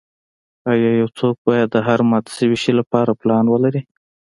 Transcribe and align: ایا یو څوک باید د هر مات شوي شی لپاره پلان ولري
ایا 0.71 0.91
یو 1.01 1.09
څوک 1.19 1.35
باید 1.47 1.67
د 1.71 1.77
هر 1.87 1.99
مات 2.09 2.25
شوي 2.37 2.57
شی 2.63 2.71
لپاره 2.79 3.11
پلان 3.21 3.45
ولري 3.49 3.81